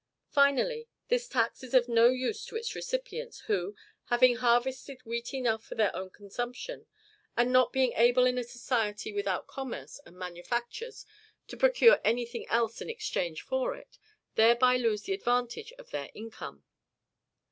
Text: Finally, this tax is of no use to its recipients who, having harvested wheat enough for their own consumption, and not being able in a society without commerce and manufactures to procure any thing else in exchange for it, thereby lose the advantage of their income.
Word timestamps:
Finally, 0.31 0.87
this 1.09 1.27
tax 1.27 1.61
is 1.63 1.75
of 1.75 1.87
no 1.87 2.09
use 2.09 2.43
to 2.43 2.55
its 2.55 2.73
recipients 2.73 3.41
who, 3.41 3.75
having 4.05 4.35
harvested 4.37 4.99
wheat 5.05 5.31
enough 5.31 5.63
for 5.63 5.75
their 5.75 5.95
own 5.95 6.09
consumption, 6.09 6.87
and 7.37 7.51
not 7.53 7.71
being 7.71 7.93
able 7.93 8.25
in 8.25 8.39
a 8.39 8.43
society 8.43 9.13
without 9.13 9.45
commerce 9.45 9.99
and 10.07 10.17
manufactures 10.17 11.05
to 11.47 11.55
procure 11.55 12.01
any 12.03 12.25
thing 12.25 12.47
else 12.47 12.81
in 12.81 12.89
exchange 12.89 13.43
for 13.43 13.75
it, 13.75 13.99
thereby 14.33 14.75
lose 14.75 15.03
the 15.03 15.13
advantage 15.13 15.71
of 15.73 15.91
their 15.91 16.09
income. 16.15 16.63